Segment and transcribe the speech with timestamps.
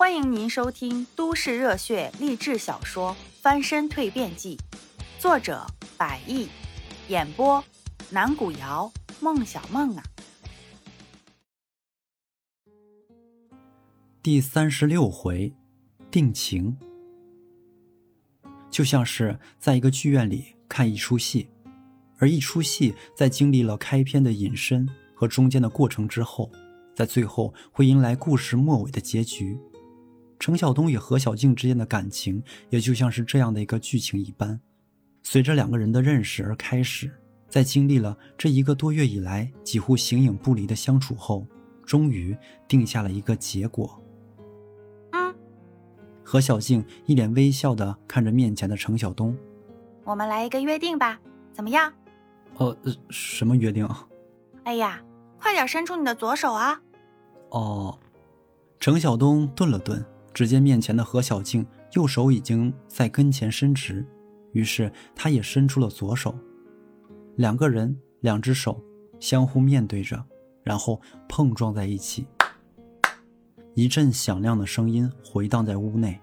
[0.00, 4.56] 欢迎您收听都市热血励志小说《翻身蜕变记》，
[5.20, 5.66] 作者：
[5.98, 6.48] 百亿，
[7.08, 7.62] 演播：
[8.08, 8.90] 南古瑶、
[9.20, 10.02] 孟小梦啊。
[14.22, 15.52] 第三十六回，
[16.10, 16.78] 定情。
[18.70, 21.50] 就像是在一个剧院里看一出戏，
[22.16, 26.50] 而一出戏在经历了开篇的引申和中间的过程之后，
[26.96, 29.58] 在最后会迎来故事末尾的结局。
[30.40, 34.58] 程晓东与何小静之间的感情，也就像是这样的一个剧情一般，
[35.22, 37.12] 随着两个人的认识而开始，
[37.46, 41.46] 在经历了这一个多月以来几乎形影不离的相处后，
[41.84, 42.34] 终于
[42.66, 44.02] 定下了一个结果。
[45.12, 45.34] 嗯，
[46.24, 49.36] 何小静一脸微笑的看着面前的程晓东
[50.04, 51.20] ：“我们来一个约定吧，
[51.52, 51.92] 怎么样
[52.56, 52.74] ？”“呃，
[53.10, 53.86] 什么约定
[54.64, 55.02] ？”“哎呀，
[55.38, 56.80] 快点伸出你的左手啊
[57.50, 57.98] ！”“哦。”
[58.80, 60.02] 程晓东顿了顿。
[60.32, 64.06] 只见面前的何小静右手已经在跟前伸直，
[64.52, 66.34] 于是他也伸出了左手，
[67.36, 68.82] 两个人两只手
[69.18, 70.24] 相互面对着，
[70.62, 72.26] 然后碰撞在一起，
[73.74, 76.20] 一阵响亮的声音回荡在屋内。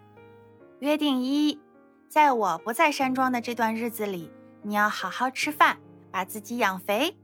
[0.79, 1.59] 约定一，
[2.07, 5.77] 在我不在山庄的这段日子里，你要好好吃饭，
[6.11, 7.15] 把自己养肥。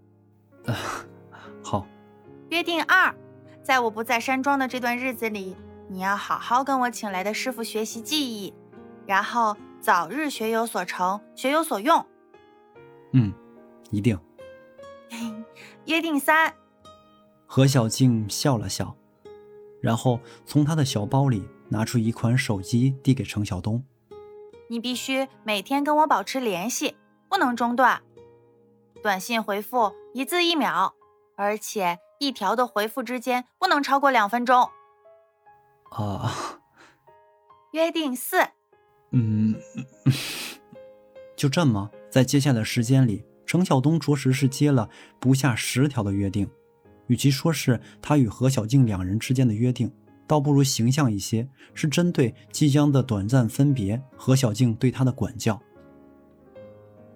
[1.64, 1.88] 好。
[2.50, 3.16] 约定二，
[3.64, 5.56] 在我不在山庄的这段日子里。
[5.89, 8.53] 你要好好跟我请来的师傅学习技艺，
[9.06, 12.06] 然后早日学有所成，学有所用。
[13.12, 13.34] 嗯，
[13.92, 14.20] 一定。
[15.86, 16.53] 约定三。
[17.45, 18.95] 何小静笑了笑，
[19.81, 23.84] 然后从她的小包里拿出一款手机，递给程晓东。
[24.70, 26.95] 你必须每天跟我保持联系，
[27.30, 28.02] 不能中断。
[29.03, 30.94] 短信回复一字一秒，
[31.36, 34.70] 而且一条的回复之间不能超过两分钟。
[35.94, 36.34] 啊，
[37.72, 38.38] 约定四。
[39.12, 39.56] 嗯，
[41.38, 44.90] 就这么，在接下来的时间里，程晓东着实是接了
[45.20, 46.50] 不下十条的约定。
[47.08, 49.92] 与其说是他与何小静两人之间的约定，
[50.26, 55.62] 倒不如形象一些，是针对即将的短暂分别，何小静对他的管教。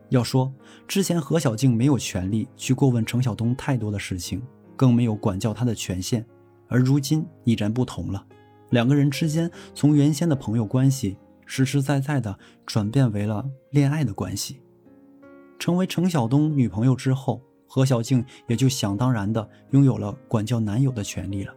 [0.10, 0.54] 要说
[0.88, 4.42] 之前何小静没有权利去过问程晓东太多的事情，
[4.76, 6.24] 更没有管教他的权限，
[6.68, 8.24] 而如今已然不同了。
[8.70, 14.62] 两个人之间从原先的朋友关系，实实在在的转变为了恋爱的关系。
[15.58, 21.54] 成为程晓东女朋友之后，何小静也就想当然的拥有了管教男友的权利了。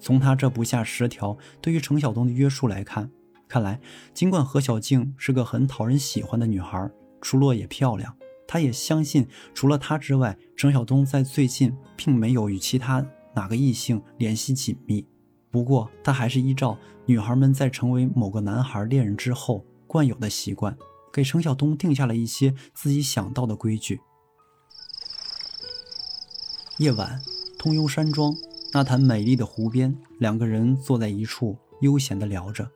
[0.00, 3.10] 从她这不下十条对于程晓东的约束来看，
[3.46, 3.80] 看来
[4.12, 8.14] 尽管何小静是个很讨人喜欢的女孩，出落也漂亮，
[8.46, 15.06] 她也相信除了她之外，程晓东在最近并没有与其他哪个异性联系紧密。
[15.54, 16.76] 不过，他还是依照
[17.06, 20.76] 女孩们在成为某个男孩恋人之后惯有的习惯，
[21.12, 24.00] 给程晓东定下了一些自己想到的规矩。
[26.78, 27.20] 夜晚，
[27.56, 28.34] 通幽山庄
[28.72, 32.68] 那潭美丽的湖边，两个人坐在一处悠闲地聊着，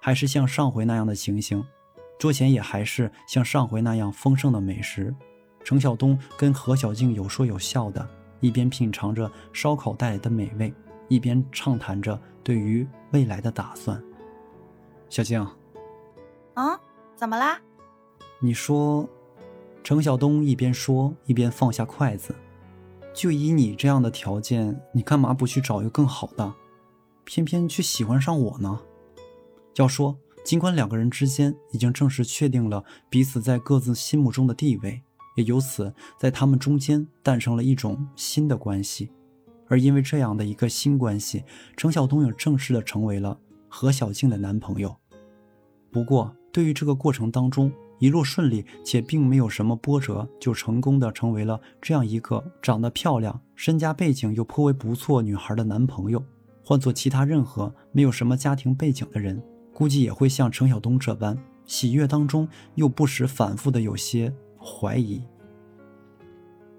[0.00, 1.62] 还是像上回那样的情形，
[2.18, 5.14] 桌前也还是像上回那样丰盛的美食。
[5.62, 8.08] 程晓东跟何小静有说有笑的，
[8.40, 10.72] 一边品尝着烧烤带来的美味。
[11.08, 14.02] 一边畅谈着对于未来的打算。
[15.08, 15.40] 小静，
[16.54, 16.80] 啊，
[17.14, 17.60] 怎么啦？
[18.40, 19.08] 你说，
[19.82, 22.34] 程晓东一边说一边放下筷子。
[23.14, 26.52] 就以你这样的条件，你干嘛不去找一个更好的，
[27.24, 28.80] 偏偏去喜欢上我呢？
[29.76, 35.02] 要说，尽管两个人之间已经正式确定了彼此在各自心目中的地位，
[35.36, 39.10] 也由此在他们中间诞生了一种新的关系。
[39.68, 41.44] 而因为这样的一个新关系，
[41.76, 43.38] 程晓东也正式的成为了
[43.68, 44.96] 何小静的男朋友。
[45.90, 56.22] 不过，对于这个过程当中一路顺利且并没有什么波折，就成功的成为了这样一个长得漂亮、身家背景又颇为不错女孩的男朋友，
[56.64, 59.42] 换做其他任何没有什么家庭背景的人，
[59.72, 65.22] 估计也会像程晓东这般喜悦当中又不时反复的有些怀疑。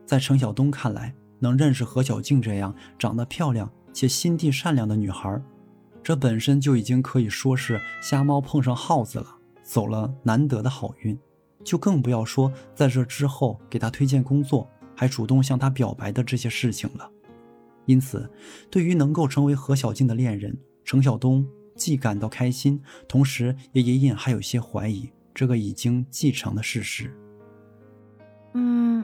[0.06, 1.14] 在程晓东看来。
[1.40, 5.42] 能认识何小静这样长得漂亮且心地善良的女孩，
[6.04, 11.18] 这本身就已经可以说是瞎猫碰上耗子了，走了难得的好运。
[11.64, 17.10] 就更不要说在这之后给她推荐工作，还主动向她表白的这些事情了。
[17.86, 18.30] 因此，
[18.70, 21.46] 对于能够成为何小静的恋人，程晓东
[21.76, 27.12] 既感到开心，同时也隐隐还有些怀疑这个已经既成的事实。
[28.54, 29.04] 嗯。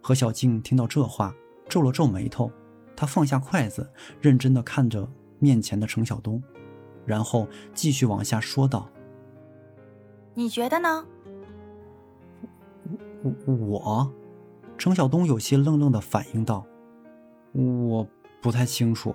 [0.00, 1.34] 何小静听到这话，
[1.68, 2.50] 皱了皱眉头。
[2.96, 3.88] 她放下筷子，
[4.20, 5.08] 认真的看着
[5.38, 6.42] 面前的程晓东，
[7.06, 8.90] 然后继续往下说道
[10.34, 11.06] ：“你觉得呢？”
[13.22, 14.12] 我我，
[14.76, 16.66] 程晓东有些愣愣的反应道
[17.52, 18.06] ：“我
[18.40, 19.14] 不太清楚。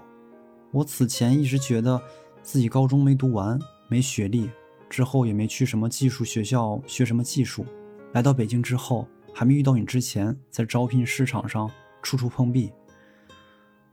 [0.72, 2.02] 我此前一直觉得
[2.42, 4.50] 自己高中没读完，没学历，
[4.90, 7.66] 之后也没去什么技术学校学什么技术。
[8.14, 11.70] 来到北京之后，还没遇到你之前，在招聘市场上
[12.02, 12.72] 处处碰壁。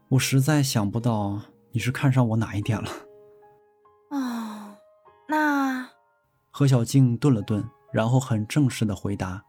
[0.09, 1.41] 我实在想不到
[1.71, 2.89] 你是看上我哪一点了。”
[4.11, 4.75] 哦，
[5.27, 5.89] 那
[6.51, 9.43] 何小静顿了顿，然后很正式的回答。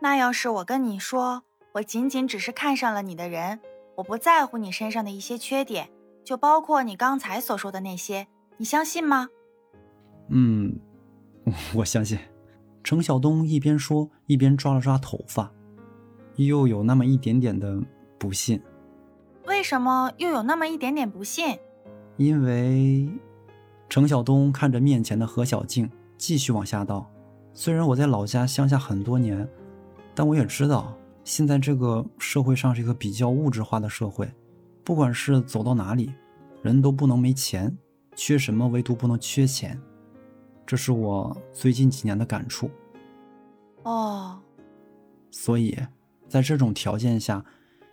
[0.00, 1.42] 那要是我跟你说，
[1.74, 3.60] 我仅仅只是看上了你的人，
[3.96, 5.90] 我不在乎你身上的一些缺点，
[6.24, 8.26] 就包括你刚才所说的那些，
[8.56, 9.28] 你相信吗？
[10.30, 10.80] 嗯，
[11.76, 12.18] 我相信。
[12.86, 15.52] 程晓东一边说，一边抓了抓头发，
[16.36, 17.82] 又有那么一点点的
[18.16, 18.62] 不信。
[19.44, 21.58] 为什么又有那么一点点不信？
[22.16, 23.08] 因为，
[23.88, 27.10] 程晓东看着面前的何小静，继续往下道
[27.52, 29.48] ：“虽然我在老家乡下很多年。”
[30.14, 34.32] 但我也知道，现在这个社会上是一个比较物质化的社会，
[34.84, 36.14] 不管是走到哪里，
[36.62, 37.76] 人都不能没钱，
[38.14, 39.76] 缺什么唯独不能缺钱，
[40.66, 42.70] 这是我最近几年的感触。
[43.84, 44.40] 哦，
[45.30, 45.78] 所以，
[46.28, 47.44] 在这种条件下，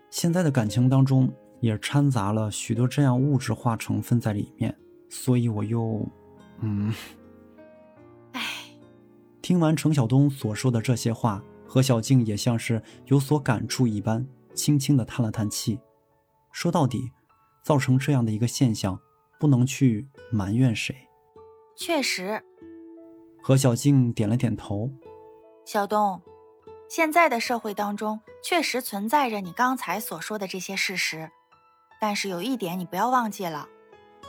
[0.09, 4.75] 现在的感情当中也掺杂了许多这样物质化成分在里面，
[5.09, 6.05] 所以我又，
[6.61, 6.93] 嗯，
[8.31, 8.41] 唉，
[9.41, 11.43] 听完程晓东所说的这些话。
[11.65, 15.79] 何小静也像是有所感触一般，轻轻的叹了叹气，
[16.51, 17.11] 说：“到底，
[17.63, 18.99] 造成这样的一个现象，
[19.39, 20.95] 不能去埋怨谁。”
[21.75, 22.43] 确实，
[23.45, 24.89] 何小静点了点头。
[25.65, 26.21] 小东，
[26.87, 31.29] 现在的社会当中确实存在着你刚才所说的这些事实，
[31.99, 33.67] 但是有一点你不要忘记了，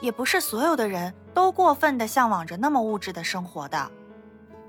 [0.01, 3.89] 也不是所有的人都过分的向往着那么物质的生活的。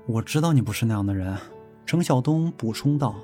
[0.06, 1.36] 我知道你不是那样的人。
[1.84, 3.16] 程晓东补充道：“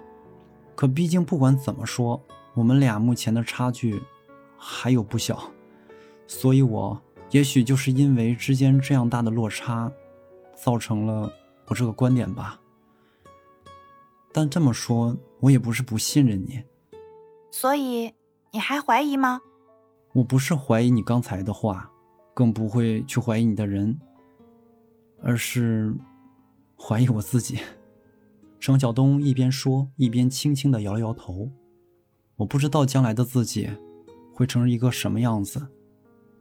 [0.74, 2.20] 可毕竟不管怎么说，
[2.54, 4.02] 我们俩目前的差距
[4.58, 5.40] 还有不小，
[6.26, 9.92] 所以我也许就是因为之间这样大的落差，
[10.62, 11.32] 造成了
[11.66, 12.60] 我这个观点吧。
[14.32, 16.62] 但这么说，我也不是不信任你。
[17.50, 18.14] 所以
[18.52, 19.40] 你还怀疑吗？
[20.12, 21.90] 我不是怀疑你刚才的话，
[22.32, 23.98] 更不会去怀疑你的人，
[25.20, 25.92] 而是
[26.78, 27.58] 怀疑我自己。”
[28.60, 31.50] 程晓东一边说，一边轻轻的摇了摇头。
[32.36, 33.68] 我不知道将来的自己
[34.32, 35.66] 会成一个什么样子，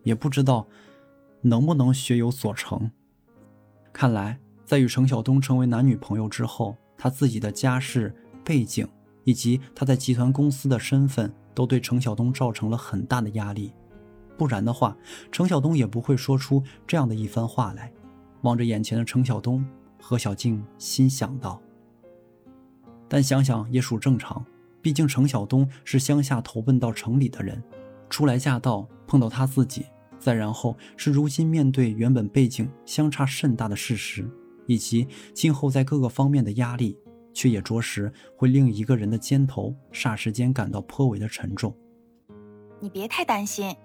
[0.04, 0.68] 也不知道
[1.42, 2.92] 能不能学有所成。
[3.94, 8.88] 看来，在与程晓东成为男女朋友之后，他自己的家世背景
[9.24, 13.74] 以及他在集团公司的身份，都对程晓东造成了很大的压力。
[14.38, 14.98] 不然的话，
[15.32, 17.92] 程晓东也不会说出这样的一番话来。
[18.42, 19.64] 望着眼前的程晓东，
[20.02, 21.62] 何小静心想到。
[23.08, 24.44] 但想想也属正常，
[24.82, 27.62] 毕竟程晓东是乡下投奔到城里的人，
[28.10, 29.86] 初来乍到碰到他自己，
[30.22, 34.30] 再然后是如今面对原本背景相差甚大的事实，
[34.68, 36.98] 以及今后在各个方面的压力，
[37.34, 41.76] 却也着实会令一个人的肩头霎时间感到颇为的沉重。
[42.80, 43.76] 你别太担心。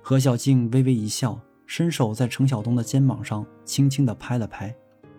[0.00, 4.74] 何小静微微一笑，伸手在程晓东的肩膀上轻轻地拍了拍。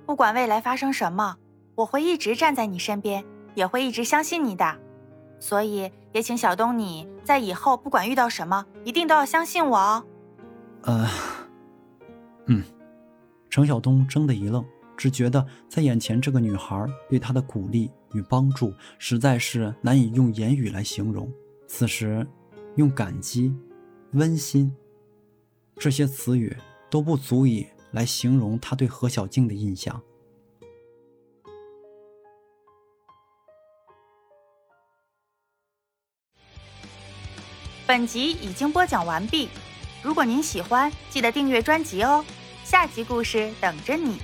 [0.05, 1.35] 不管未来发生什么。
[1.75, 4.79] 我会一直站在你身边，也会一直相信你的，
[5.39, 10.03] 所以也请小东你在以后不管遇到什么，一定都要相信我哦。
[10.87, 11.05] 呃，
[12.45, 12.63] 嗯，
[13.49, 14.65] 程晓东怔的一愣，
[14.95, 21.29] 只觉得在眼前这个女孩对他的鼓励与帮助，实在是难以用言语来形容。
[21.67, 22.25] 此时，
[22.77, 23.53] 用感激、
[24.13, 24.73] 温馨
[25.75, 26.55] 这些词语
[26.89, 30.01] 都不足以来形容他对何小静的印象。
[37.85, 39.49] 本集已经播讲完毕，
[40.01, 42.23] 如果您喜欢，记得订阅专辑哦，
[42.63, 44.21] 下集故事等着你。